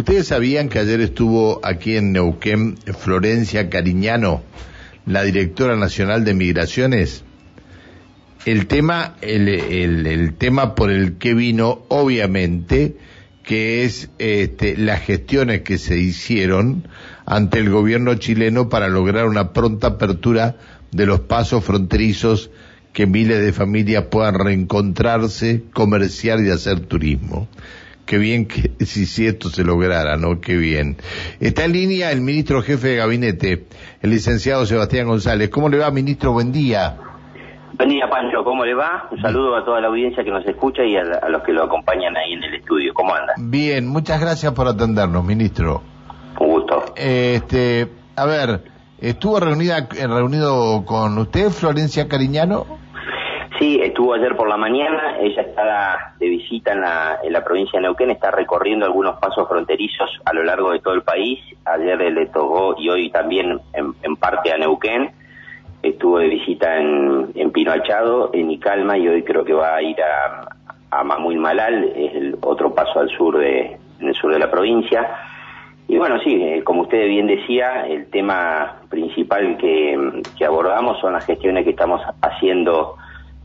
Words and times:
¿Ustedes 0.00 0.28
sabían 0.28 0.70
que 0.70 0.78
ayer 0.78 1.02
estuvo 1.02 1.60
aquí 1.62 1.94
en 1.94 2.12
Neuquén 2.12 2.78
Florencia 2.98 3.68
Cariñano, 3.68 4.42
la 5.04 5.24
directora 5.24 5.76
nacional 5.76 6.24
de 6.24 6.32
migraciones? 6.32 7.22
El 8.46 8.66
tema, 8.66 9.16
el, 9.20 10.32
tema 10.38 10.74
por 10.74 10.90
el 10.90 11.18
que 11.18 11.34
vino, 11.34 11.82
obviamente, 11.88 12.96
que 13.42 13.84
es 13.84 14.08
este, 14.18 14.78
las 14.78 15.02
gestiones 15.02 15.60
que 15.60 15.76
se 15.76 15.98
hicieron 15.98 16.88
ante 17.26 17.58
el 17.58 17.68
gobierno 17.68 18.14
chileno 18.14 18.70
para 18.70 18.88
lograr 18.88 19.26
una 19.26 19.52
pronta 19.52 19.88
apertura 19.88 20.56
de 20.92 21.04
los 21.04 21.20
pasos 21.20 21.62
fronterizos 21.62 22.50
que 22.94 23.06
miles 23.06 23.42
de 23.42 23.52
familias 23.52 24.04
puedan 24.10 24.36
reencontrarse, 24.36 25.64
comerciar 25.74 26.40
y 26.40 26.48
hacer 26.48 26.80
turismo. 26.80 27.48
Qué 28.06 28.18
bien 28.18 28.46
que 28.46 28.72
si, 28.84 29.06
si 29.06 29.26
esto 29.26 29.48
se 29.48 29.64
lograra, 29.64 30.16
¿no? 30.16 30.40
Qué 30.40 30.56
bien. 30.56 30.96
Está 31.40 31.64
en 31.64 31.72
línea 31.72 32.10
el 32.10 32.20
ministro 32.20 32.62
jefe 32.62 32.88
de 32.88 32.96
gabinete, 32.96 33.66
el 34.02 34.10
licenciado 34.10 34.66
Sebastián 34.66 35.06
González. 35.06 35.50
¿Cómo 35.50 35.68
le 35.68 35.78
va, 35.78 35.90
ministro? 35.90 36.32
Buen 36.32 36.52
día. 36.52 36.96
Buen 37.74 37.88
día, 37.88 38.08
Pancho. 38.10 38.44
¿Cómo 38.44 38.64
le 38.64 38.74
va? 38.74 39.08
Un 39.10 39.22
saludo 39.22 39.56
a 39.56 39.64
toda 39.64 39.80
la 39.80 39.88
audiencia 39.88 40.22
que 40.22 40.30
nos 40.30 40.44
escucha 40.44 40.84
y 40.84 40.96
a, 40.96 41.02
a 41.22 41.28
los 41.28 41.42
que 41.42 41.52
lo 41.52 41.64
acompañan 41.64 42.16
ahí 42.16 42.32
en 42.32 42.44
el 42.44 42.54
estudio. 42.56 42.92
¿Cómo 42.92 43.14
anda? 43.14 43.34
Bien, 43.38 43.86
muchas 43.86 44.20
gracias 44.20 44.52
por 44.52 44.68
atendernos, 44.68 45.24
ministro. 45.24 45.82
Un 46.38 46.48
gusto. 46.48 46.84
Este, 46.96 47.88
a 48.16 48.26
ver, 48.26 48.64
¿estuvo 48.98 49.40
reunida, 49.40 49.88
reunido 49.90 50.84
con 50.84 51.16
usted, 51.18 51.50
Florencia 51.50 52.08
Cariñano? 52.08 52.79
Sí, 53.60 53.78
estuvo 53.82 54.14
ayer 54.14 54.34
por 54.36 54.48
la 54.48 54.56
mañana, 54.56 55.18
ella 55.20 55.42
está 55.42 56.14
de 56.18 56.28
visita 56.30 56.72
en 56.72 56.80
la, 56.80 57.18
en 57.22 57.30
la 57.30 57.44
provincia 57.44 57.78
de 57.78 57.82
Neuquén, 57.82 58.10
está 58.10 58.30
recorriendo 58.30 58.86
algunos 58.86 59.18
pasos 59.20 59.46
fronterizos 59.46 60.08
a 60.24 60.32
lo 60.32 60.42
largo 60.42 60.72
de 60.72 60.78
todo 60.78 60.94
el 60.94 61.02
país. 61.02 61.38
Ayer 61.66 62.10
le 62.10 62.24
tocó 62.28 62.74
y 62.78 62.88
hoy 62.88 63.10
también 63.10 63.60
en, 63.74 64.16
parte 64.16 64.50
a 64.50 64.56
Neuquén. 64.56 65.10
Estuvo 65.82 66.20
de 66.20 66.28
visita 66.28 66.78
en, 66.78 67.32
en 67.34 67.50
Pino 67.50 67.70
Achado, 67.72 68.30
en 68.32 68.50
Icalma 68.50 68.96
y 68.96 69.06
hoy 69.08 69.22
creo 69.24 69.44
que 69.44 69.52
va 69.52 69.74
a 69.74 69.82
ir 69.82 69.96
a, 70.00 70.48
a 70.90 71.04
Malal, 71.04 71.84
es 71.94 72.14
el 72.14 72.38
otro 72.40 72.74
paso 72.74 72.98
al 72.98 73.10
sur 73.10 73.36
de, 73.36 73.76
en 74.00 74.08
el 74.08 74.14
sur 74.14 74.32
de 74.32 74.38
la 74.38 74.50
provincia. 74.50 75.06
Y 75.86 75.98
bueno, 75.98 76.18
sí, 76.24 76.32
eh, 76.34 76.64
como 76.64 76.82
usted 76.82 77.06
bien 77.06 77.26
decía, 77.26 77.86
el 77.86 78.08
tema 78.08 78.80
principal 78.88 79.58
que 79.58 80.46
abordamos 80.46 80.98
son 80.98 81.12
las 81.12 81.26
gestiones 81.26 81.64
que 81.64 81.70
estamos 81.70 82.00
haciendo 82.22 82.96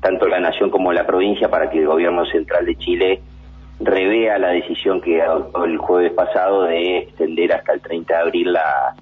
tanto 0.06 0.28
la 0.28 0.40
nación 0.40 0.70
como 0.70 0.94
la 0.94 1.08
provincia 1.08 1.50
para 1.50 1.68
que 1.68 1.80
el 1.80 1.88
gobierno 1.88 2.28
central 2.28 2.64
de 2.64 2.76
Chile 2.76 3.22
revea 3.80 4.38
la 4.38 4.50
decisión 4.50 5.02
que 5.02 5.20
adoptó 5.20 5.66
el 5.66 5.80
jueves 5.80 6.14
pasado 6.14 6.66
de 6.66 7.00
extender 7.00 7.52
hasta 7.54 7.74
el 7.74 7.82
30 7.82 8.14
de 8.14 8.22
abril 8.22 8.54
la, 8.54 8.94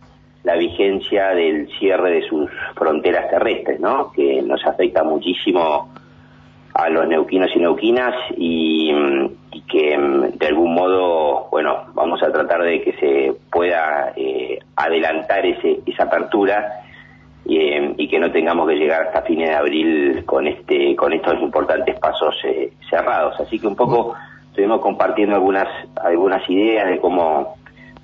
la 0.43 0.55
vigencia 0.55 1.35
del 1.35 1.67
cierre 1.77 2.21
de 2.21 2.29
sus 2.29 2.49
fronteras 2.75 3.29
terrestres, 3.29 3.81
¿no? 3.81 4.13
Que 4.13 4.41
nos 4.43 4.65
afecta 4.65 5.03
muchísimo 5.03 5.91
a 6.73 6.89
los 6.89 7.05
neuquinos 7.05 7.51
y 7.53 7.59
neuquinas 7.59 8.15
y, 8.37 8.93
que 9.69 9.97
mm, 9.97 10.37
de 10.37 10.47
algún 10.47 10.73
modo, 10.73 11.49
bueno, 11.51 11.83
vamos 11.93 12.23
a 12.23 12.31
tratar 12.31 12.63
de 12.63 12.81
que 12.81 12.93
se 12.93 13.33
pueda 13.51 14.13
eh, 14.15 14.57
adelantar 14.77 15.45
ese, 15.45 15.81
esa 15.85 16.03
apertura 16.03 16.82
eh, 17.45 17.93
y 17.97 18.07
que 18.07 18.19
no 18.19 18.31
tengamos 18.31 18.67
que 18.67 18.75
llegar 18.75 19.07
hasta 19.07 19.21
fines 19.23 19.49
de 19.49 19.55
abril 19.55 20.23
con 20.25 20.47
este 20.47 20.95
con 20.95 21.13
estos 21.13 21.41
importantes 21.41 21.99
pasos 21.99 22.35
eh, 22.45 22.71
cerrados. 22.89 23.39
Así 23.39 23.59
que 23.59 23.67
un 23.67 23.75
poco 23.75 24.13
estuvimos 24.47 24.81
compartiendo 24.81 25.35
algunas 25.35 25.67
algunas 25.95 26.47
ideas 26.49 26.89
de 26.89 26.99
cómo 26.99 27.55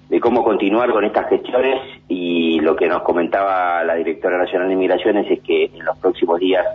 de 0.09 0.19
cómo 0.19 0.43
continuar 0.43 0.91
con 0.91 1.05
estas 1.05 1.29
gestiones 1.29 1.79
y 2.07 2.59
lo 2.59 2.75
que 2.75 2.87
nos 2.87 3.03
comentaba 3.03 3.83
la 3.83 3.95
directora 3.95 4.37
nacional 4.37 4.67
de 4.67 4.75
Migraciones 4.75 5.29
es 5.29 5.39
que 5.41 5.65
en 5.65 5.85
los 5.85 5.97
próximos 5.99 6.39
días 6.39 6.65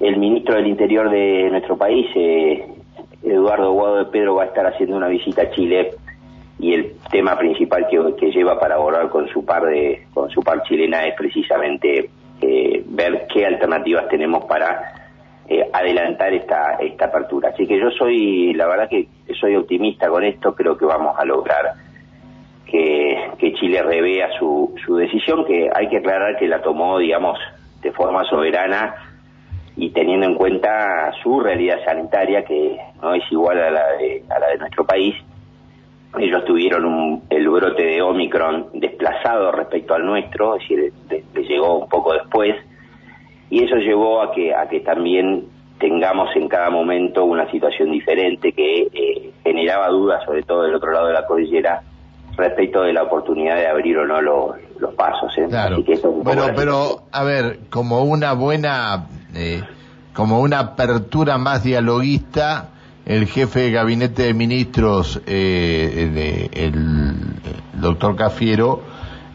el 0.00 0.16
ministro 0.16 0.56
del 0.56 0.66
Interior 0.66 1.08
de 1.08 1.48
nuestro 1.50 1.76
país 1.76 2.06
eh, 2.16 2.66
Eduardo 3.22 3.72
Guado 3.72 3.96
de 3.98 4.04
Pedro 4.06 4.34
va 4.34 4.44
a 4.44 4.46
estar 4.46 4.66
haciendo 4.66 4.96
una 4.96 5.08
visita 5.08 5.42
a 5.42 5.50
Chile 5.50 5.92
y 6.58 6.74
el 6.74 6.96
tema 7.10 7.38
principal 7.38 7.86
que, 7.88 8.30
lleva 8.32 8.58
para 8.58 8.74
abordar 8.74 9.08
con 9.10 9.28
su 9.28 9.44
par 9.44 9.64
de 9.66 10.06
con 10.12 10.28
su 10.30 10.42
par 10.42 10.62
chilena 10.64 11.04
es 11.04 11.14
precisamente 11.14 12.10
eh, 12.40 12.82
ver 12.86 13.26
qué 13.32 13.46
alternativas 13.46 14.08
tenemos 14.08 14.44
para 14.44 14.92
eh, 15.48 15.68
adelantar 15.72 16.34
esta 16.34 16.76
esta 16.80 17.06
apertura. 17.06 17.50
Así 17.50 17.66
que 17.66 17.78
yo 17.78 17.90
soy 17.90 18.54
la 18.54 18.66
verdad 18.66 18.88
que 18.88 19.08
soy 19.40 19.54
optimista 19.54 20.08
con 20.08 20.24
esto 20.24 20.54
creo 20.54 20.76
que 20.76 20.84
vamos 20.84 21.16
a 21.18 21.24
lograr 21.24 21.74
que, 22.66 23.30
que 23.38 23.54
Chile 23.54 23.82
revea 23.82 24.28
su, 24.38 24.74
su 24.84 24.96
decisión 24.96 25.44
que 25.44 25.70
hay 25.72 25.88
que 25.88 25.98
aclarar 25.98 26.36
que 26.38 26.48
la 26.48 26.60
tomó 26.60 26.98
digamos 26.98 27.38
de 27.82 27.92
forma 27.92 28.24
soberana 28.24 28.94
y 29.76 29.90
teniendo 29.90 30.26
en 30.26 30.34
cuenta 30.34 31.12
su 31.22 31.38
realidad 31.38 31.78
sanitaria 31.84 32.44
que 32.44 32.76
no 33.00 33.14
es 33.14 33.22
igual 33.30 33.60
a 33.60 33.70
la 33.70 33.92
de, 33.92 34.24
a 34.28 34.38
la 34.40 34.48
de 34.48 34.58
nuestro 34.58 34.84
país 34.84 35.14
ellos 36.18 36.44
tuvieron 36.44 36.84
un, 36.84 37.22
el 37.28 37.48
brote 37.48 37.82
de 37.82 38.02
Omicron 38.02 38.68
desplazado 38.74 39.52
respecto 39.52 39.94
al 39.94 40.06
nuestro, 40.06 40.56
es 40.56 40.68
decir, 40.68 40.92
le 41.34 41.42
llegó 41.44 41.78
un 41.78 41.88
poco 41.88 42.14
después, 42.14 42.56
y 43.50 43.64
eso 43.64 43.76
llevó 43.76 44.22
a 44.22 44.32
que, 44.32 44.54
a 44.54 44.68
que 44.68 44.80
también 44.80 45.46
tengamos 45.78 46.34
en 46.34 46.48
cada 46.48 46.70
momento 46.70 47.24
una 47.24 47.50
situación 47.50 47.92
diferente 47.92 48.52
que 48.52 48.88
eh, 48.92 49.32
generaba 49.44 49.88
dudas, 49.88 50.24
sobre 50.24 50.42
todo 50.42 50.62
del 50.62 50.74
otro 50.74 50.92
lado 50.92 51.06
de 51.06 51.12
la 51.12 51.26
cordillera, 51.26 51.82
respecto 52.36 52.82
de 52.82 52.92
la 52.92 53.02
oportunidad 53.02 53.56
de 53.56 53.66
abrir 53.66 53.98
o 53.98 54.06
no 54.06 54.20
los, 54.20 54.56
los 54.78 54.94
pasos. 54.94 55.32
¿eh? 55.36 55.46
Claro. 55.48 55.82
bueno, 56.22 56.46
pero 56.54 57.02
a 57.12 57.24
ver, 57.24 57.60
como 57.70 58.02
una 58.02 58.32
buena, 58.32 59.06
eh, 59.34 59.62
como 60.14 60.40
una 60.40 60.60
apertura 60.60 61.38
más 61.38 61.64
dialoguista, 61.64 62.70
el 63.08 63.26
jefe 63.26 63.60
de 63.60 63.70
gabinete 63.70 64.24
de 64.24 64.34
ministros, 64.34 65.20
eh, 65.26 66.48
el, 66.52 67.14
doctor 67.80 68.14
Cafiero, 68.16 68.82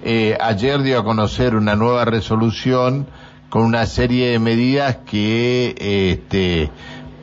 eh, 0.05 0.37
ayer 0.39 0.81
dio 0.83 0.99
a 0.99 1.03
conocer 1.03 1.55
una 1.55 1.75
nueva 1.75 2.05
resolución 2.05 3.07
con 3.49 3.63
una 3.63 3.85
serie 3.87 4.29
de 4.29 4.39
medidas 4.39 4.97
que 5.09 5.73
este, 5.79 6.69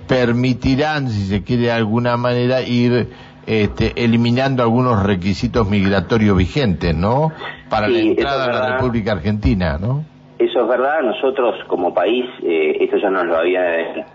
permitirán, 0.08 1.08
si 1.08 1.26
se 1.26 1.44
quiere 1.44 1.64
de 1.64 1.72
alguna 1.72 2.16
manera, 2.16 2.62
ir 2.62 3.08
este, 3.46 3.92
eliminando 4.02 4.64
algunos 4.64 5.04
requisitos 5.04 5.68
migratorios 5.68 6.36
vigentes, 6.36 6.96
¿no? 6.96 7.30
Para 7.68 7.86
la 7.86 8.00
entrada 8.00 8.44
a 8.44 8.48
la 8.48 8.72
República 8.76 9.12
Argentina, 9.12 9.78
¿no? 9.80 10.04
Eso 10.38 10.62
es 10.62 10.68
verdad. 10.68 11.02
Nosotros, 11.02 11.54
como 11.68 11.94
país, 11.94 12.24
eh, 12.42 12.78
esto 12.80 12.96
ya 12.96 13.10
nos 13.10 13.26
lo 13.26 13.36
había 13.36 14.06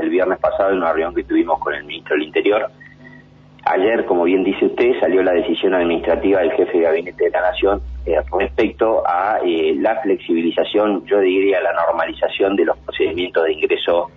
el 0.00 0.10
viernes 0.10 0.38
pasado 0.38 0.70
en 0.70 0.78
una 0.78 0.92
reunión 0.92 1.14
que 1.14 1.24
tuvimos 1.24 1.58
con 1.58 1.74
el 1.74 1.84
ministro 1.84 2.14
del 2.14 2.24
Interior. 2.24 2.70
Ayer, 3.66 4.04
como 4.04 4.24
bien 4.24 4.44
dice 4.44 4.66
usted, 4.66 5.00
salió 5.00 5.22
la 5.22 5.32
decisión 5.32 5.74
administrativa 5.74 6.40
del 6.40 6.52
jefe 6.52 6.78
de 6.78 6.84
gabinete 6.84 7.24
de 7.24 7.30
la 7.30 7.40
Nación 7.40 7.80
eh, 8.04 8.16
respecto 8.38 9.02
a 9.06 9.38
eh, 9.42 9.74
la 9.80 9.96
flexibilización, 10.02 11.06
yo 11.06 11.20
diría 11.20 11.62
la 11.62 11.72
normalización 11.72 12.56
de 12.56 12.66
los 12.66 12.76
procedimientos 12.78 13.44
de 13.44 13.52
ingreso 13.54 14.10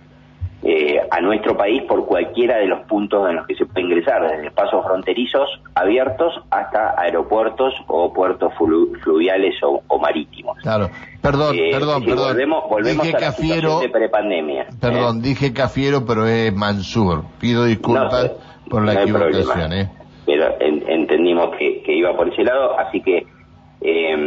eh, 0.70 1.00
a 1.10 1.22
nuestro 1.22 1.56
país 1.56 1.82
por 1.84 2.04
cualquiera 2.04 2.58
de 2.58 2.66
los 2.66 2.80
puntos 2.80 3.26
en 3.30 3.36
los 3.36 3.46
que 3.46 3.54
se 3.54 3.64
puede 3.64 3.86
ingresar, 3.86 4.20
desde 4.28 4.50
pasos 4.50 4.84
fronterizos 4.84 5.48
abiertos 5.74 6.34
hasta 6.50 6.94
aeropuertos 7.00 7.72
o 7.86 8.12
puertos 8.12 8.52
fluviales 8.58 9.54
o, 9.62 9.98
marítimos. 9.98 10.58
Claro, 10.58 10.90
perdón, 11.22 11.56
eh, 11.56 11.70
perdón, 11.72 12.04
perdón. 12.04 12.36
Volvemos, 12.68 13.02
dije 13.02 13.16
a 13.16 13.18
la 13.18 13.26
Cafiero, 13.28 13.80
de 13.80 13.88
prepandemia. 13.88 14.66
Perdón, 14.78 15.16
¿eh? 15.16 15.20
dije 15.22 15.54
Cafiero, 15.54 16.04
pero 16.04 16.26
es 16.26 16.52
Mansur. 16.54 17.24
Pido 17.40 17.64
disculpas 17.64 18.32
por 18.68 18.84
la 18.84 19.02
equivocación. 19.02 19.72
¿eh? 19.72 19.90
Pero 20.26 20.54
entendimos 20.60 21.56
que, 21.56 21.80
que, 21.82 21.94
iba 21.94 22.14
por 22.14 22.28
ese 22.28 22.44
lado, 22.44 22.78
así 22.78 23.00
que 23.00 23.26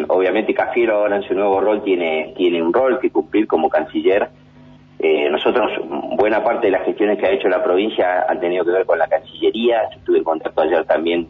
obviamente 0.08 0.56
Cafiero 0.56 0.96
ahora 0.96 1.18
en 1.18 1.24
su 1.24 1.36
nuevo 1.36 1.62
rol 1.62 1.84
tiene, 1.84 2.34
tiene 2.36 2.64
un 2.64 2.74
rol 2.74 2.98
que 3.00 3.12
cumplir 3.12 3.46
como 3.46 3.70
canciller 3.70 4.30
eh, 5.04 5.30
nosotros, 5.32 5.72
buena 6.16 6.44
parte 6.44 6.68
de 6.68 6.74
las 6.74 6.86
gestiones 6.86 7.18
que 7.18 7.26
ha 7.26 7.32
hecho 7.32 7.50
la 7.50 7.64
provincia 7.64 8.24
han 8.30 8.40
tenido 8.40 8.64
que 8.64 8.70
ver 8.70 8.86
con 8.86 9.00
la 9.00 9.08
Cancillería. 9.08 9.82
estuve 9.96 10.20
en 10.20 10.24
contacto 10.24 10.62
ayer 10.62 10.86
también 10.86 11.28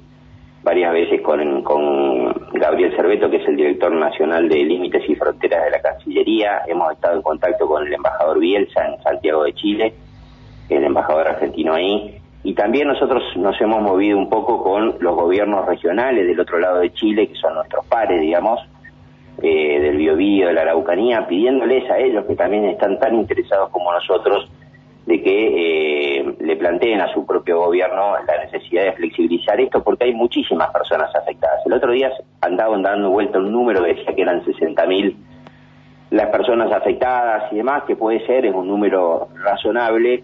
varias 0.61 0.91
veces 0.91 1.21
con, 1.21 1.63
con 1.63 2.33
Gabriel 2.51 2.93
Cerveto, 2.97 3.29
que 3.29 3.37
es 3.37 3.47
el 3.47 3.55
director 3.55 3.93
nacional 3.93 4.49
de 4.49 4.65
Límites 4.65 5.03
y 5.07 5.15
Fronteras 5.15 5.63
de 5.63 5.71
la 5.71 5.81
Cancillería. 5.81 6.63
Hemos 6.67 6.91
estado 6.91 7.15
en 7.15 7.21
contacto 7.21 7.65
con 7.65 7.87
el 7.87 7.93
embajador 7.93 8.39
Bielsa 8.39 8.85
en 8.85 9.01
Santiago 9.03 9.43
de 9.43 9.53
Chile, 9.53 9.93
el 10.67 10.83
embajador 10.83 11.29
argentino 11.29 11.73
ahí. 11.73 12.17
Y 12.43 12.53
también 12.53 12.89
nosotros 12.89 13.23
nos 13.37 13.59
hemos 13.61 13.81
movido 13.81 14.17
un 14.17 14.29
poco 14.29 14.61
con 14.61 14.97
los 14.99 15.15
gobiernos 15.15 15.65
regionales 15.65 16.27
del 16.27 16.39
otro 16.41 16.59
lado 16.59 16.79
de 16.79 16.91
Chile, 16.91 17.27
que 17.27 17.35
son 17.35 17.53
nuestros 17.53 17.85
pares, 17.85 18.19
digamos, 18.19 18.59
eh, 19.41 19.79
del 19.79 19.97
Biobío, 19.97 20.47
de 20.47 20.53
la 20.53 20.61
Araucanía, 20.61 21.27
pidiéndoles 21.27 21.89
a 21.89 21.97
ellos 21.97 22.25
que 22.25 22.35
también 22.35 22.65
están 22.65 22.99
tan 22.99 23.15
interesados 23.15 23.69
como 23.69 23.91
nosotros 23.91 24.49
de 25.05 25.21
que 25.21 26.19
eh, 26.19 26.35
le 26.39 26.55
planteen 26.57 27.01
a 27.01 27.11
su 27.13 27.25
propio 27.25 27.59
gobierno 27.59 28.13
la 28.25 28.45
necesidad 28.45 28.85
de 28.85 28.93
flexibilizar 28.93 29.59
esto 29.59 29.83
porque 29.83 30.05
hay 30.05 30.13
muchísimas 30.13 30.69
personas 30.71 31.13
afectadas. 31.15 31.65
El 31.65 31.73
otro 31.73 31.91
día 31.91 32.11
andaban 32.41 32.83
dando 32.83 33.09
vuelta 33.09 33.39
un 33.39 33.51
número 33.51 33.83
que 33.83 33.95
decía 33.95 34.15
que 34.15 34.21
eran 34.21 34.43
60.000 34.43 35.15
las 36.11 36.27
personas 36.27 36.71
afectadas 36.71 37.51
y 37.51 37.55
demás, 37.55 37.83
que 37.87 37.95
puede 37.95 38.25
ser, 38.25 38.45
es 38.45 38.53
un 38.53 38.67
número 38.67 39.29
razonable 39.43 40.23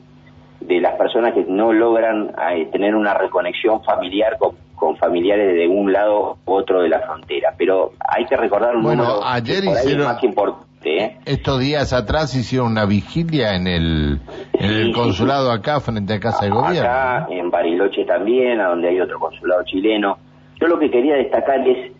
de 0.60 0.82
las 0.82 0.96
personas 0.96 1.34
que 1.34 1.46
no 1.48 1.72
logran 1.72 2.34
eh, 2.52 2.68
tener 2.72 2.94
una 2.94 3.14
reconexión 3.14 3.82
familiar 3.84 4.38
con, 4.38 4.98
familiares 4.98 5.17
de 5.36 5.68
un 5.68 5.92
lado 5.92 6.38
u 6.46 6.54
otro 6.54 6.82
de 6.82 6.90
la 6.90 7.00
frontera. 7.02 7.54
Pero 7.58 7.92
hay 8.00 8.26
que 8.26 8.38
recordar 8.38 8.76
un 8.76 8.84
número 8.84 9.24
ayer 9.24 9.64
más 9.98 10.24
importante. 10.24 10.68
¿eh? 10.86 11.18
Estos 11.26 11.60
días 11.60 11.94
atrás 11.94 12.36
hicieron 12.36 12.72
una 12.72 12.86
vigilia 12.86 13.56
en 13.56 13.68
el, 13.68 14.20
en 14.54 14.72
el 14.72 14.94
consulado 14.94 15.52
acá, 15.52 15.80
frente 15.80 16.14
a 16.14 16.20
Casa 16.20 16.46
de 16.46 16.52
Gobierno. 16.52 16.90
Acá, 16.90 17.28
en 17.30 17.50
Bariloche 17.50 18.06
también, 18.06 18.62
a 18.62 18.70
donde 18.70 18.90
hay 18.90 19.00
otro 19.00 19.20
consulado 19.20 19.64
chileno. 19.66 20.18
Yo 20.60 20.68
lo 20.68 20.80
que 20.80 20.90
quería 20.90 21.16
destacar 21.16 21.68
es, 21.68 21.92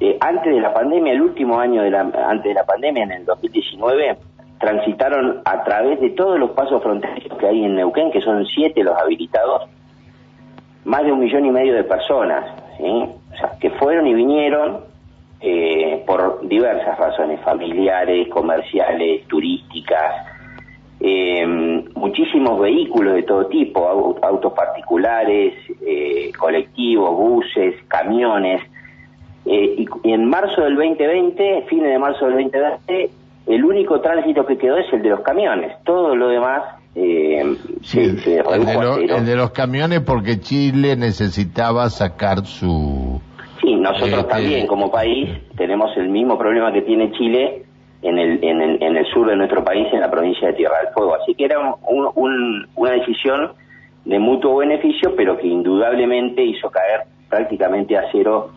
eh, 0.00 0.16
antes 0.20 0.54
de 0.54 0.60
la 0.60 0.72
pandemia, 0.72 1.12
el 1.12 1.22
último 1.22 1.58
año 1.58 1.82
de 1.82 1.90
la, 1.90 2.00
antes 2.00 2.44
de 2.44 2.54
la 2.54 2.64
pandemia, 2.64 3.04
en 3.04 3.12
el 3.12 3.24
2019, 3.24 4.16
transitaron 4.60 5.42
a 5.44 5.64
través 5.64 6.00
de 6.00 6.10
todos 6.10 6.38
los 6.38 6.50
pasos 6.50 6.82
fronterizos 6.82 7.36
que 7.36 7.46
hay 7.46 7.64
en 7.64 7.74
Neuquén, 7.74 8.12
que 8.12 8.20
son 8.20 8.46
siete 8.46 8.84
los 8.84 8.96
habilitados, 8.96 9.68
más 10.84 11.04
de 11.04 11.12
un 11.12 11.20
millón 11.20 11.46
y 11.46 11.50
medio 11.50 11.74
de 11.74 11.84
personas, 11.84 12.44
o 12.80 13.36
sea, 13.36 13.52
que 13.60 13.70
fueron 13.70 14.06
y 14.06 14.14
vinieron 14.14 14.80
eh, 15.40 16.02
por 16.06 16.46
diversas 16.46 16.98
razones, 16.98 17.40
familiares, 17.40 18.28
comerciales, 18.28 19.26
turísticas, 19.26 20.26
eh, 21.00 21.44
muchísimos 21.96 22.60
vehículos 22.60 23.14
de 23.14 23.22
todo 23.24 23.46
tipo, 23.46 24.16
autos 24.22 24.52
particulares, 24.52 25.54
eh, 25.84 26.30
colectivos, 26.38 27.10
buses, 27.16 27.74
camiones. 27.88 28.62
y, 29.44 29.88
y 30.04 30.12
en 30.12 30.28
marzo 30.28 30.62
del 30.62 30.76
2020, 30.76 31.62
fines 31.68 31.90
de 31.90 31.98
marzo 31.98 32.26
del 32.26 32.34
2020, 32.34 33.10
el 33.46 33.64
único 33.64 34.00
tránsito 34.00 34.46
que 34.46 34.56
quedó 34.56 34.76
es 34.76 34.92
el 34.92 35.02
de 35.02 35.10
los 35.10 35.20
camiones. 35.22 35.72
Todo 35.84 36.14
lo 36.14 36.28
demás 36.28 36.62
eh, 36.94 37.40
el, 37.40 39.26
de 39.26 39.36
los 39.36 39.50
camiones 39.50 40.00
porque 40.00 40.40
Chile 40.40 40.96
necesitaba 40.96 41.88
sacar 41.88 42.44
su... 42.44 43.20
Sí, 43.62 43.74
nosotros 43.76 44.20
este, 44.20 44.30
también 44.30 44.66
como 44.66 44.90
país 44.90 45.30
tenemos 45.56 45.96
el 45.96 46.08
mismo 46.08 46.36
problema 46.36 46.72
que 46.72 46.82
tiene 46.82 47.12
Chile 47.12 47.64
en 48.02 48.18
el, 48.18 48.44
en 48.44 48.60
el, 48.60 48.82
en 48.82 48.96
el 48.96 49.06
sur 49.06 49.28
de 49.28 49.36
nuestro 49.36 49.64
país, 49.64 49.86
en 49.92 50.00
la 50.00 50.10
provincia 50.10 50.48
de 50.48 50.54
Tierra 50.54 50.78
del 50.84 50.92
Fuego. 50.92 51.14
Así 51.14 51.34
que 51.34 51.44
era 51.44 51.58
una 51.86 52.90
decisión 52.90 53.52
de 54.04 54.18
mutuo 54.18 54.56
beneficio, 54.56 55.14
pero 55.16 55.38
que 55.38 55.46
indudablemente 55.46 56.44
hizo 56.44 56.70
caer 56.70 57.02
prácticamente 57.30 57.96
a 57.96 58.02
cero 58.10 58.50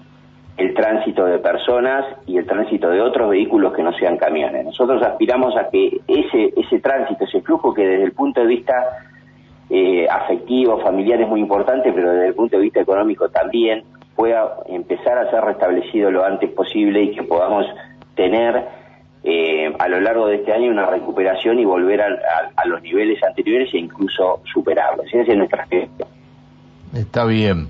el 0.57 0.74
tránsito 0.74 1.25
de 1.25 1.40
personas 1.40 2.06
y 2.25 2.38
el 2.38 2.46
tránsito 2.46 2.90
de 2.90 3.02
otros 3.02 3.30
vehículos 3.30 3.74
que 3.74 3.84
no 3.84 3.94
sean 3.94 4.18
camiones. 4.18 4.66
Nosotros 4.66 5.02
aspiramos 5.04 5.56
a 5.57 5.69
que 5.69 6.00
ese, 6.07 6.54
ese 6.56 6.80
tránsito, 6.80 7.25
ese 7.25 7.42
flujo 7.42 7.74
que 7.74 7.86
desde 7.86 8.04
el 8.06 8.13
punto 8.13 8.42
de 8.42 8.48
vista 8.48 8.74
eh, 9.69 10.07
afectivo, 10.10 10.80
familiar 10.80 11.22
es 11.22 11.28
muy 11.28 11.42
importante, 11.42 11.92
pero 11.92 12.12
desde 12.12 12.28
el 12.28 12.36
punto 12.36 12.56
de 12.57 12.63
vista 12.63 12.80
económico 12.80 13.30
también, 13.30 13.84
pueda 14.16 14.57
empezar 14.68 15.18
a 15.18 15.30
ser 15.30 15.44
restablecido 15.44 16.10
lo 16.10 16.24
antes 16.24 16.50
posible 16.52 17.04
y 17.04 17.12
que 17.12 17.24
podamos 17.24 17.66
tener 18.16 18.66
eh, 19.24 19.74
a 19.78 19.88
lo 19.90 20.00
largo 20.00 20.28
de 20.28 20.36
este 20.36 20.54
año 20.54 20.72
una 20.72 20.86
recuperación 20.86 21.60
y 21.60 21.66
volver 21.66 22.02
a, 22.02 22.66
los 22.66 22.81
niveles 22.81 23.22
anteriores 23.24 23.74
e 23.74 23.80
incluso 23.80 24.42
superarlos. 24.54 25.07
Esa 25.07 25.31
es 25.31 25.38
nuestra 25.38 25.68
Está 26.94 27.25
bien. 27.25 27.68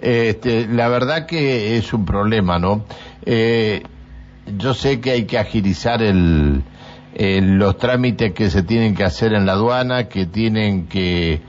Este, 0.00 0.66
la 0.68 0.88
verdad 0.88 1.26
que 1.26 1.76
es 1.76 1.92
un 1.92 2.04
problema, 2.04 2.58
¿no? 2.58 2.84
Eh, 3.26 3.82
yo 4.56 4.74
sé 4.74 5.00
que 5.00 5.10
hay 5.10 5.24
que 5.24 5.38
agilizar 5.38 6.02
el, 6.02 6.62
los 7.18 7.78
trámites 7.78 8.32
que 8.32 8.50
se 8.50 8.62
tienen 8.62 8.94
que 8.94 9.04
hacer 9.04 9.32
en 9.34 9.44
la 9.44 9.52
aduana, 9.52 10.08
que 10.08 10.26
tienen 10.26 10.86
que, 10.86 11.40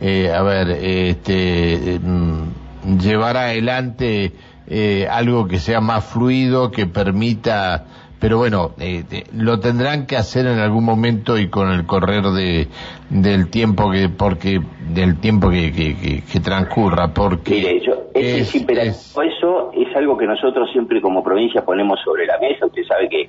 eh, 0.00 0.32
a 0.32 0.42
ver, 0.42 0.70
este, 0.70 1.98
mm, 2.02 2.98
llevar 2.98 3.36
adelante 3.36 4.32
eh, 4.66 5.06
algo 5.10 5.46
que 5.46 5.58
sea 5.58 5.80
más 5.80 6.04
fluido, 6.04 6.70
que 6.70 6.86
permita 6.86 7.84
pero 8.24 8.38
bueno, 8.38 8.70
eh, 8.80 9.04
lo 9.34 9.60
tendrán 9.60 10.06
que 10.06 10.16
hacer 10.16 10.46
en 10.46 10.58
algún 10.58 10.82
momento 10.82 11.36
y 11.36 11.50
con 11.50 11.70
el 11.70 11.84
correr 11.84 12.22
de, 12.22 12.68
del 13.10 13.50
tiempo 13.50 13.90
que, 13.90 14.08
porque, 14.08 14.60
del 14.94 15.20
tiempo 15.20 15.50
que, 15.50 15.70
que, 15.70 16.40
transcurra, 16.40 17.08
porque... 17.12 17.52
Mire, 17.52 17.80
yo, 17.80 17.92
es, 18.14 18.54
eso 18.54 19.72
es 19.74 19.94
algo 19.94 20.16
que 20.16 20.26
nosotros 20.26 20.70
siempre 20.72 21.02
como 21.02 21.22
provincia 21.22 21.66
ponemos 21.66 22.00
sobre 22.02 22.24
la 22.24 22.38
mesa, 22.38 22.64
usted 22.64 22.84
sabe 22.84 23.10
que, 23.10 23.28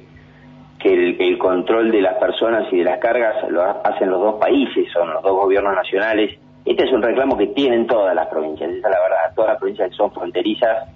que 0.79 0.93
el, 0.93 1.21
el 1.21 1.37
control 1.39 1.91
de 1.91 1.99
las 1.99 2.13
personas 2.13 2.71
y 2.71 2.77
de 2.77 2.85
las 2.85 2.99
cargas 2.99 3.35
lo 3.49 3.63
hacen 3.63 4.09
los 4.09 4.21
dos 4.21 4.35
países, 4.35 4.85
son 4.93 5.13
los 5.13 5.21
dos 5.21 5.33
gobiernos 5.33 5.75
nacionales, 5.75 6.39
este 6.63 6.85
es 6.85 6.93
un 6.93 7.01
reclamo 7.01 7.37
que 7.37 7.47
tienen 7.47 7.85
todas 7.85 8.15
las 8.15 8.27
provincias, 8.27 8.69
esa 8.69 8.87
es 8.87 8.93
la 8.93 9.01
verdad, 9.01 9.35
todas 9.35 9.49
las 9.49 9.59
provincias 9.59 9.89
que 9.89 9.95
son 9.97 10.09
fronterizas 10.13 10.94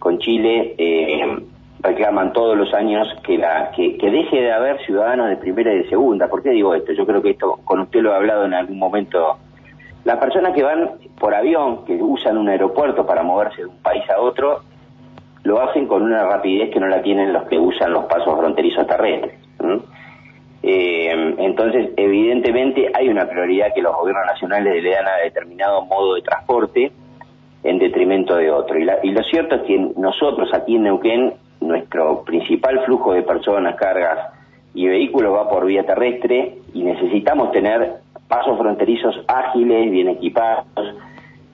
con 0.00 0.18
Chile, 0.18 0.74
eh, 0.78 1.38
reclaman 1.82 2.32
todos 2.32 2.56
los 2.56 2.72
años 2.74 3.06
que, 3.22 3.38
la, 3.38 3.70
que, 3.70 3.96
deje 4.00 4.40
de 4.40 4.52
haber 4.52 4.84
ciudadanos 4.84 5.28
de 5.28 5.36
primera 5.36 5.72
y 5.72 5.78
de 5.78 5.88
segunda. 5.88 6.26
¿Por 6.26 6.42
qué 6.42 6.50
digo 6.50 6.74
esto? 6.74 6.92
Yo 6.92 7.06
creo 7.06 7.22
que 7.22 7.30
esto 7.30 7.60
con 7.64 7.80
usted 7.80 8.00
lo 8.00 8.12
he 8.12 8.16
hablado 8.16 8.46
en 8.46 8.54
algún 8.54 8.78
momento. 8.78 9.36
Las 10.04 10.16
personas 10.16 10.54
que 10.54 10.62
van 10.62 10.92
por 11.18 11.34
avión, 11.34 11.84
que 11.84 11.94
usan 11.94 12.38
un 12.38 12.48
aeropuerto 12.48 13.06
para 13.06 13.22
moverse 13.22 13.60
de 13.60 13.68
un 13.68 13.76
país 13.82 14.02
a 14.10 14.20
otro, 14.20 14.62
lo 15.42 15.60
hacen 15.60 15.86
con 15.86 16.02
una 16.02 16.24
rapidez 16.24 16.70
que 16.70 16.80
no 16.80 16.88
la 16.88 17.02
tienen 17.02 17.32
los 17.32 17.44
que 17.44 17.58
usan 17.58 17.92
los 17.92 18.06
pasos 18.06 18.38
fronterizos 18.38 18.86
terrestres. 18.86 19.38
Eh, 20.62 21.34
entonces, 21.38 21.90
evidentemente 21.96 22.90
hay 22.94 23.08
una 23.08 23.28
prioridad 23.28 23.72
que 23.74 23.82
los 23.82 23.94
gobiernos 23.94 24.26
nacionales 24.26 24.82
le 24.82 24.90
dan 24.90 25.06
a 25.06 25.24
determinado 25.24 25.84
modo 25.84 26.14
de 26.14 26.22
transporte 26.22 26.90
en 27.62 27.78
detrimento 27.78 28.36
de 28.36 28.50
otro. 28.50 28.78
Y, 28.78 28.88
y 29.02 29.10
lo 29.12 29.22
cierto 29.24 29.56
es 29.56 29.62
que 29.62 29.78
nosotros 29.96 30.48
aquí 30.54 30.76
en 30.76 30.84
Neuquén 30.84 31.34
nuestro 31.60 32.22
principal 32.24 32.84
flujo 32.84 33.12
de 33.12 33.22
personas, 33.22 33.76
cargas 33.76 34.32
y 34.74 34.86
vehículos 34.86 35.34
va 35.34 35.48
por 35.48 35.66
vía 35.66 35.84
terrestre 35.84 36.58
y 36.72 36.82
necesitamos 36.82 37.52
tener 37.52 37.96
pasos 38.28 38.58
fronterizos 38.58 39.14
ágiles, 39.26 39.90
bien 39.90 40.08
equipados, 40.08 40.64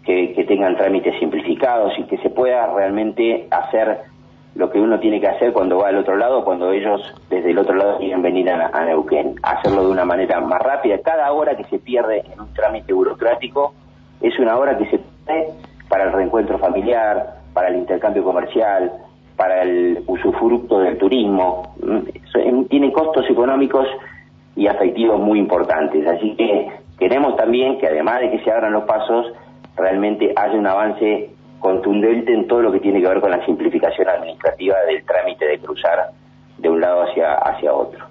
que, 0.04 0.44
tengan 0.46 0.76
trámites 0.76 1.18
simplificados 1.18 1.92
y 1.98 2.04
que 2.04 2.18
se 2.18 2.30
pueda 2.30 2.72
realmente 2.72 3.48
hacer 3.50 4.02
lo 4.54 4.70
que 4.70 4.80
uno 4.80 5.00
tiene 5.00 5.20
que 5.20 5.26
hacer 5.26 5.52
cuando 5.52 5.78
va 5.78 5.88
al 5.88 5.98
otro 5.98 6.16
lado, 6.16 6.44
cuando 6.44 6.70
ellos 6.70 7.02
desde 7.28 7.50
el 7.50 7.58
otro 7.58 7.74
lado 7.74 7.98
quieren 7.98 8.22
venir 8.22 8.48
a, 8.48 8.68
a 8.68 8.84
Neuquén. 8.84 9.34
Hacerlo 9.42 9.84
de 9.84 9.90
una 9.90 10.04
manera 10.04 10.40
más 10.40 10.60
rápida. 10.60 10.98
Cada 11.02 11.32
hora 11.32 11.56
que 11.56 11.64
se 11.64 11.78
pierde 11.78 12.22
en 12.32 12.40
un 12.40 12.54
trámite 12.54 12.92
burocrático 12.92 13.74
es 14.20 14.38
una 14.38 14.56
hora 14.56 14.78
que 14.78 14.86
se 14.86 14.98
pierde 14.98 15.48
para 15.88 16.04
el 16.04 16.12
reencuentro 16.12 16.58
familiar, 16.58 17.36
para 17.52 17.68
el 17.68 17.76
intercambio 17.76 18.24
comercial, 18.24 18.92
para 19.36 19.62
el 19.62 20.02
usufructo 20.06 20.78
del 20.80 20.98
turismo, 20.98 21.74
tiene 22.68 22.92
costos 22.92 23.28
económicos 23.28 23.86
y 24.56 24.66
afectivos 24.66 25.20
muy 25.20 25.38
importantes. 25.38 26.06
Así 26.06 26.34
que 26.36 26.70
queremos 26.98 27.36
también 27.36 27.78
que 27.78 27.86
además 27.86 28.20
de 28.20 28.30
que 28.30 28.44
se 28.44 28.50
abran 28.50 28.72
los 28.72 28.84
pasos, 28.84 29.32
realmente 29.76 30.32
haya 30.34 30.54
un 30.54 30.66
avance 30.66 31.30
contundente 31.60 32.32
en 32.32 32.46
todo 32.46 32.62
lo 32.62 32.72
que 32.72 32.80
tiene 32.80 33.00
que 33.00 33.08
ver 33.08 33.20
con 33.20 33.30
la 33.30 33.44
simplificación 33.44 34.08
administrativa 34.08 34.76
del 34.86 35.04
trámite 35.04 35.46
de 35.46 35.58
cruzar 35.58 36.10
de 36.58 36.68
un 36.68 36.80
lado 36.80 37.02
hacia, 37.02 37.34
hacia 37.34 37.74
otro. 37.74 38.05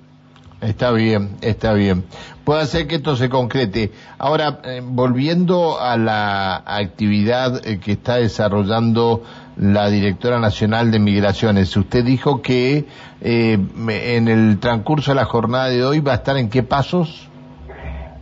Está 0.61 0.91
bien, 0.91 1.35
está 1.41 1.73
bien. 1.73 2.05
Puede 2.43 2.65
ser 2.65 2.87
que 2.87 2.95
esto 2.95 3.15
se 3.15 3.29
concrete. 3.29 3.91
Ahora, 4.17 4.59
eh, 4.63 4.81
volviendo 4.83 5.79
a 5.79 5.97
la 5.97 6.63
actividad 6.65 7.65
eh, 7.67 7.79
que 7.79 7.93
está 7.93 8.17
desarrollando 8.17 9.21
la 9.57 9.89
directora 9.89 10.39
nacional 10.39 10.91
de 10.91 10.99
migraciones, 10.99 11.75
usted 11.75 12.03
dijo 12.03 12.41
que 12.41 12.85
eh, 13.21 13.57
en 13.89 14.27
el 14.27 14.59
transcurso 14.59 15.11
de 15.11 15.15
la 15.15 15.25
jornada 15.25 15.69
de 15.69 15.83
hoy 15.83 15.99
va 15.99 16.13
a 16.13 16.15
estar 16.15 16.37
en 16.37 16.49
qué 16.49 16.63
pasos? 16.63 17.29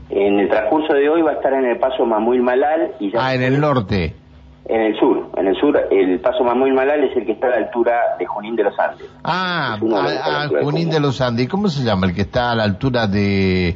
En 0.09 0.39
el 0.39 0.49
transcurso 0.49 0.93
de 0.93 1.09
hoy 1.09 1.21
va 1.21 1.31
a 1.31 1.35
estar 1.35 1.53
en 1.53 1.65
el 1.65 1.77
paso 1.77 2.05
Mamuil 2.05 2.41
Malal 2.41 2.91
y 2.99 3.11
Ah, 3.17 3.33
en 3.33 3.41
el 3.41 3.59
norte. 3.59 4.15
En 4.65 4.79
el 4.79 4.97
sur, 4.97 5.29
en 5.35 5.47
el 5.47 5.55
sur, 5.57 5.77
el 5.91 6.21
paso 6.21 6.41
Mamuel 6.43 6.73
Malal 6.73 7.03
es 7.03 7.17
el 7.17 7.25
que 7.25 7.33
está 7.33 7.47
a 7.47 7.49
la 7.49 7.55
altura 7.57 8.15
de 8.17 8.25
Junín 8.25 8.55
de 8.55 8.63
los 8.63 8.79
Andes. 8.79 9.09
Ah, 9.21 9.73
a, 9.73 10.47
Junín 10.61 10.89
de, 10.89 11.01
los 11.01 11.19
Andes. 11.19 11.49
¿Cómo 11.49 11.67
se 11.67 11.83
llama 11.83 12.07
el 12.07 12.15
que 12.15 12.21
está 12.21 12.51
a 12.51 12.55
la 12.55 12.63
altura 12.63 13.07
de 13.07 13.75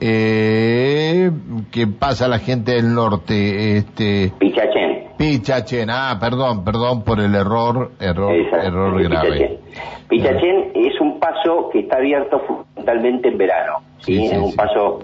eh, 0.00 1.30
que 1.70 1.86
pasa 1.86 2.28
la 2.28 2.38
gente 2.38 2.72
del 2.72 2.94
norte? 2.94 3.76
Este. 3.76 4.32
Pichachén. 4.38 5.08
Pichachén. 5.18 5.90
Ah, 5.90 6.16
perdón, 6.18 6.64
perdón 6.64 7.04
por 7.04 7.20
el 7.20 7.34
error, 7.34 7.92
error, 8.00 8.32
error 8.32 9.02
grave. 9.02 9.60
Pichachén. 10.08 10.72
es 10.74 10.98
un 10.98 11.20
paso 11.20 11.68
que 11.70 11.80
está 11.80 11.98
abierto 11.98 12.40
fundamentalmente 12.40 13.28
en 13.28 13.36
verano. 13.36 13.80
¿sí? 13.98 14.24
Es 14.24 14.38
un 14.38 14.54
paso 14.54 15.00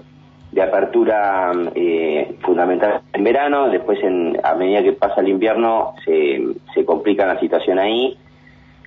de 0.51 0.61
apertura 0.61 1.51
eh, 1.75 2.35
fundamental 2.41 3.01
en 3.13 3.23
verano, 3.23 3.69
después 3.69 3.99
en, 4.03 4.37
a 4.43 4.55
medida 4.55 4.81
que 4.81 4.93
pasa 4.93 5.21
el 5.21 5.29
invierno 5.29 5.93
se, 6.03 6.41
se 6.73 6.85
complica 6.85 7.25
la 7.25 7.39
situación 7.39 7.77
ahí, 7.77 8.17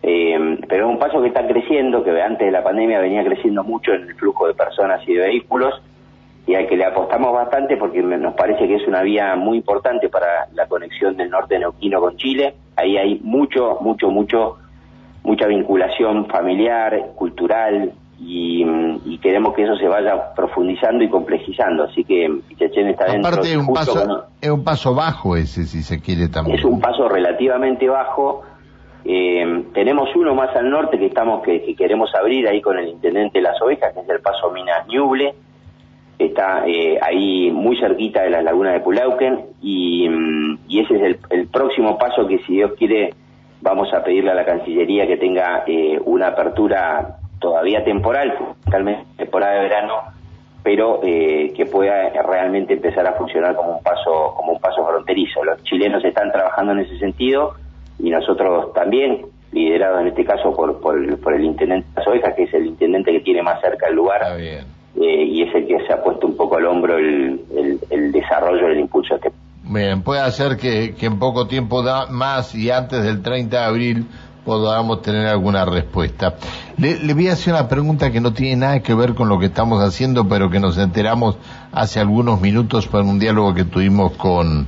eh, 0.03 0.59
pero 0.69 0.87
es 0.87 0.93
un 0.93 0.99
paso 0.99 1.23
que 1.23 1.29
está 1.29 1.47
creciendo, 1.47 2.03
que 2.03 2.21
antes 2.21 2.47
de 2.47 2.51
la 2.51 2.65
pandemia 2.65 3.01
venía 3.01 3.25
creciendo 3.25 3.63
mucho 3.63 3.93
en 3.93 4.03
el 4.03 4.15
flujo 4.17 4.49
de 4.49 4.55
personas 4.55 5.01
y 5.07 5.15
de 5.15 5.21
vehículos, 5.21 5.81
y 6.45 6.57
al 6.57 6.67
que 6.67 6.77
le 6.77 6.85
apostamos 6.85 7.33
bastante 7.33 7.77
porque 7.77 8.03
nos 8.03 8.35
parece 8.35 8.67
que 8.67 8.75
es 8.75 8.89
una 8.89 9.03
vía 9.03 9.37
muy 9.37 9.59
importante 9.59 10.09
para 10.09 10.49
la 10.55 10.67
conexión 10.67 11.17
del 11.17 11.31
norte 11.31 11.57
neuquino 11.57 12.01
con 12.01 12.17
Chile, 12.17 12.55
ahí 12.75 12.97
hay 12.97 13.21
mucho, 13.23 13.79
mucho, 13.81 14.11
mucho, 14.11 14.59
mucha 15.23 15.47
vinculación 15.47 16.27
familiar, 16.27 17.13
cultural, 17.15 17.93
y, 18.25 19.19
queremos 19.19 19.55
que 19.55 19.63
eso 19.63 19.77
se 19.77 19.87
vaya 19.87 20.35
profundizando 20.35 21.05
y 21.05 21.09
complejizando. 21.09 21.85
Así 21.85 22.05
que 22.05 22.29
Chechen 22.57 22.89
está 22.89 23.07
dentro. 23.07 23.29
Aparte 23.29 23.51
es 23.51 23.57
un, 23.57 23.73
paso, 23.73 24.27
es 24.41 24.51
un 24.51 24.65
paso 24.65 24.95
bajo 24.95 25.37
ese, 25.37 25.65
si 25.65 25.83
se 25.83 26.01
quiere 26.01 26.29
también. 26.29 26.59
Es 26.59 26.65
un 26.65 26.81
paso 26.81 27.09
relativamente 27.09 27.89
bajo. 27.89 28.43
Eh, 29.05 29.65
tenemos 29.75 30.09
uno 30.15 30.35
más 30.35 30.55
al 30.57 30.71
norte 30.71 30.99
que 30.99 31.07
estamos 31.07 31.43
que, 31.43 31.75
queremos 31.77 32.15
abrir 32.15 32.49
ahí 32.49 32.61
con 32.61 32.79
el 32.79 32.89
intendente 32.89 33.39
de 33.39 33.43
las 33.43 33.61
ovejas, 33.61 33.93
que 33.95 34.01
es 34.01 34.09
el 34.09 34.21
paso 34.21 34.51
Minas 34.51 34.87
Ñuble. 34.89 35.35
Está 36.19 36.67
eh, 36.67 36.99
ahí 37.03 37.51
muy 37.51 37.77
cerquita 37.79 38.23
de 38.23 38.31
la 38.31 38.43
laguna 38.43 38.73
de 38.73 38.81
Pulauquen 38.81 39.47
y, 39.61 40.09
mm, 40.09 40.59
y 40.69 40.81
ese 40.81 40.95
es 40.95 41.03
el, 41.03 41.19
el, 41.31 41.47
próximo 41.49 41.99
paso 41.99 42.27
que 42.29 42.39
si 42.47 42.55
Dios 42.55 42.73
quiere 42.79 43.15
vamos 43.61 43.93
a 43.95 44.05
pedirle 44.05 44.31
a 44.31 44.35
la 44.35 44.45
Cancillería 44.45 45.07
que 45.07 45.17
tenga 45.17 45.65
eh, 45.67 45.99
una 46.05 46.29
apertura 46.29 47.19
todavía 47.43 47.85
temporal, 47.85 48.33
fundamentalmente 48.39 49.05
temporada 49.19 49.55
de 49.55 49.61
verano, 49.61 49.95
pero 50.63 51.01
eh, 51.03 51.53
que 51.55 51.67
pueda 51.67 52.09
realmente 52.23 52.75
empezar 52.75 53.07
a 53.07 53.15
funcionar 53.15 53.55
como 53.57 53.77
un 53.77 53.83
paso 53.83 54.33
como 54.37 54.53
un 54.53 54.61
paso 54.61 54.87
fronterizo. 54.87 55.45
Los 55.45 55.63
chilenos 55.65 56.03
están 56.05 56.31
trabajando 56.31 56.73
en 56.73 56.81
ese 56.81 56.99
sentido 56.99 57.55
y 57.99 58.11
nosotros 58.11 58.73
también, 58.73 59.27
liderados 59.53 60.01
en 60.01 60.09
este 60.09 60.25
caso 60.25 60.55
por, 60.55 60.81
por, 60.81 61.35
el 61.35 61.45
intendente 61.45 61.89
Soeja, 62.03 62.35
que 62.35 62.45
es 62.45 62.55
el 62.55 62.67
intendente 62.67 63.13
que 63.13 63.21
tiene 63.21 63.43
más 63.43 63.61
cerca 63.61 63.89
el 63.89 63.97
lugar, 63.97 64.23
eh, 64.41 64.65
y 64.95 65.43
es 65.43 65.55
el 65.55 65.67
que 65.67 65.85
se 65.87 65.93
ha 65.93 66.03
puesto 66.03 66.27
un 66.27 66.37
poco 66.37 66.57
al 66.57 66.67
hombro 66.67 66.97
el, 66.97 67.41
el, 67.91 68.13
desarrollo, 68.13 68.69
el 68.69 68.81
impulso 68.81 69.15
de 69.15 69.29
este 69.29 69.43
Bien, 69.65 70.03
puede 70.03 70.21
hacer 70.21 70.57
que, 70.57 70.95
que 70.95 71.07
en 71.07 71.19
poco 71.19 71.47
tiempo 71.47 71.83
da 71.83 72.07
más 72.11 72.55
y 72.55 72.71
antes 72.71 73.03
del 73.05 73.23
30 73.23 73.57
de 73.57 73.65
abril 73.65 74.07
podamos 74.45 75.03
tener 75.03 75.27
alguna 75.27 75.65
respuesta. 75.65 76.37
Le, 76.77 77.15
voy 77.15 77.29
a 77.29 77.35
hacer 77.35 77.55
una 77.55 77.69
pregunta 77.69 78.11
que 78.11 78.21
no 78.21 78.33
tiene 78.33 78.57
nada 78.57 78.81
que 78.81 78.95
ver 78.95 79.15
con 79.15 79.29
lo 79.29 79.39
que 79.39 79.47
estamos 79.47 79.83
haciendo, 79.83 80.29
pero 80.29 80.51
que 80.51 80.61
nos 80.61 80.79
enteramos 80.79 81.37
hace 81.73 82.01
algunos 82.01 82.41
minutos 82.41 82.87
por 82.87 83.03
un 83.03 83.19
diálogo 83.19 83.55
que 83.55 83.65
tuvimos 83.65 84.13
con 84.13 84.67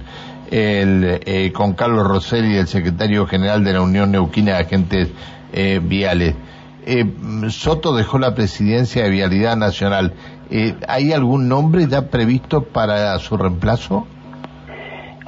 el, 0.51 1.21
eh, 1.25 1.53
con 1.53 1.75
Carlos 1.75 2.07
Rosselli, 2.07 2.57
el 2.57 2.69
secretario 2.69 3.27
general 3.27 3.65
de 3.65 3.73
la 3.73 3.81
Unión 3.81 4.13
Neuquina 4.13 4.53
de 4.53 4.59
Agentes 4.59 5.09
eh, 5.53 5.81
Viales. 5.83 6.35
Eh, 6.87 7.05
Soto 7.49 7.95
dejó 7.97 8.19
la 8.19 8.35
presidencia 8.35 9.05
de 9.05 9.11
Vialidad 9.11 9.57
Nacional. 9.57 10.13
¿Hay 10.87 11.13
algún 11.13 11.49
nombre 11.49 11.89
ya 11.89 12.11
previsto 12.11 12.63
para 12.63 13.19
su 13.19 13.37
reemplazo? 13.37 14.07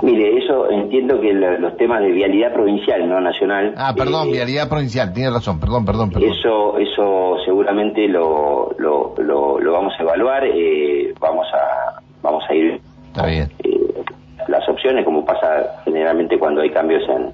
Mire, 0.02 0.36
eso 0.36 0.70
entiendo 0.70 1.20
que 1.20 1.32
los 1.32 1.76
temas 1.76 2.00
de 2.02 2.10
vialidad 2.12 2.52
provincial, 2.52 3.08
no 3.08 3.20
nacional. 3.20 3.74
Ah, 3.76 3.94
perdón, 3.96 4.28
eh, 4.28 4.32
vialidad 4.32 4.68
provincial, 4.68 5.12
tiene 5.12 5.30
razón, 5.30 5.58
perdón, 5.58 5.86
perdón, 5.86 6.10
perdón. 6.10 6.30
Eso, 6.30 6.78
eso 6.78 7.36
seguramente 7.44 8.06
lo, 8.06 8.74
lo, 8.78 9.14
lo, 9.18 9.72
vamos 9.72 9.94
a 9.98 10.02
evaluar, 10.02 10.44
eh, 10.44 11.14
vamos 11.18 11.46
a, 11.54 12.00
vamos 12.20 12.44
a 12.48 12.54
ir. 12.54 12.80
Está 13.06 13.26
bien. 13.26 13.50
Eh, 13.64 14.04
las 14.48 14.68
opciones, 14.68 15.04
como 15.04 15.24
pasa 15.24 15.80
generalmente 15.84 16.38
cuando 16.38 16.60
hay 16.60 16.70
cambios 16.70 17.02
en, 17.08 17.32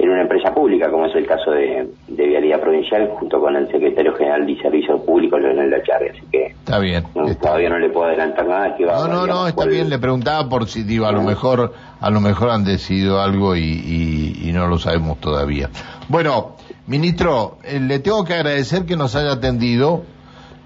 en 0.00 0.08
una 0.08 0.22
empresa 0.22 0.54
pública, 0.54 0.90
como 0.90 1.06
es 1.06 1.14
el 1.14 1.26
caso 1.26 1.50
de, 1.50 1.90
de 2.08 2.26
Vialidad 2.26 2.60
Provincial, 2.60 3.10
junto 3.18 3.38
con 3.38 3.54
el 3.54 3.70
secretario 3.70 4.14
general 4.14 4.46
de 4.46 4.56
Servicios 4.56 4.98
Públicos, 5.02 5.38
Leonel 5.38 5.70
Lacharri. 5.70 6.08
Así 6.08 6.22
que 6.32 6.46
está 6.46 6.78
bien. 6.78 7.04
todavía 7.40 7.68
no 7.68 7.78
le 7.78 7.90
puedo 7.90 8.06
adelantar 8.06 8.46
nada. 8.46 8.74
Que 8.76 8.86
va, 8.86 9.06
no, 9.06 9.08
no, 9.08 9.26
no, 9.26 9.46
está 9.46 9.66
bien. 9.66 9.90
Le 9.90 9.98
preguntaba 9.98 10.48
por 10.48 10.68
si, 10.68 10.84
digo, 10.84 11.04
a 11.04 11.12
lo 11.12 11.22
mejor, 11.22 11.74
a 12.00 12.10
lo 12.10 12.20
mejor 12.20 12.48
han 12.48 12.64
decidido 12.64 13.20
algo 13.20 13.54
y, 13.56 14.38
y, 14.42 14.52
no 14.52 14.66
lo 14.68 14.78
sabemos 14.78 15.18
todavía. 15.20 15.68
Bueno, 16.08 16.56
ministro, 16.86 17.58
eh, 17.62 17.78
le 17.78 17.98
tengo 17.98 18.24
que 18.24 18.34
agradecer 18.34 18.86
que 18.86 18.96
nos 18.96 19.14
haya 19.16 19.32
atendido. 19.32 20.02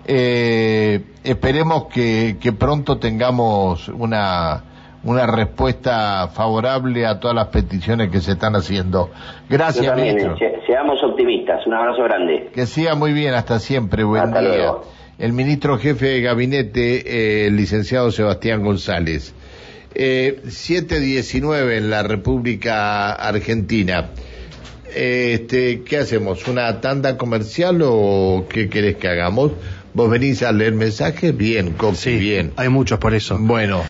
Eh, 0.06 1.02
esperemos 1.24 1.86
que, 1.86 2.36
que 2.40 2.52
pronto 2.52 2.98
tengamos 2.98 3.88
una 3.88 4.62
una 5.04 5.26
respuesta 5.26 6.28
favorable 6.28 7.06
a 7.06 7.20
todas 7.20 7.36
las 7.36 7.48
peticiones 7.48 8.10
que 8.10 8.20
se 8.20 8.32
están 8.32 8.56
haciendo. 8.56 9.10
Gracias, 9.48 9.94
ministro. 9.96 10.36
seamos 10.66 11.02
optimistas. 11.02 11.66
Un 11.66 11.74
abrazo 11.74 12.02
grande. 12.04 12.50
Que 12.54 12.66
siga 12.66 12.94
muy 12.94 13.12
bien. 13.12 13.34
Hasta 13.34 13.58
siempre. 13.58 14.04
Buen 14.04 14.32
día. 14.32 14.72
El 15.18 15.32
ministro 15.32 15.78
jefe 15.78 16.06
de 16.06 16.20
gabinete, 16.22 17.44
eh, 17.44 17.46
el 17.46 17.56
licenciado 17.56 18.10
Sebastián 18.10 18.64
González. 18.64 19.34
Eh, 19.94 20.40
719 20.48 21.76
en 21.76 21.90
la 21.90 22.02
República 22.02 23.12
Argentina. 23.12 24.10
este, 24.92 25.82
¿Qué 25.82 25.98
hacemos? 25.98 26.46
¿Una 26.48 26.80
tanda 26.80 27.16
comercial 27.16 27.80
o 27.84 28.46
qué 28.48 28.68
querés 28.68 28.96
que 28.96 29.08
hagamos? 29.08 29.52
¿Vos 29.92 30.10
venís 30.10 30.42
a 30.42 30.50
leer 30.50 30.72
mensajes? 30.72 31.36
Bien, 31.36 31.76
sí, 31.94 32.16
bien. 32.16 32.52
Hay 32.56 32.68
muchos 32.68 32.98
por 32.98 33.14
eso. 33.14 33.36
Bueno. 33.38 33.82